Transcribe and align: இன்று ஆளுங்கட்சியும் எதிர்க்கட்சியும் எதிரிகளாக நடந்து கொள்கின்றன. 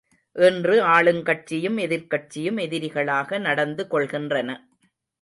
இன்று 0.35 0.75
ஆளுங்கட்சியும் 0.87 1.77
எதிர்க்கட்சியும் 1.77 2.59
எதிரிகளாக 2.65 3.39
நடந்து 3.39 3.85
கொள்கின்றன. 3.91 4.49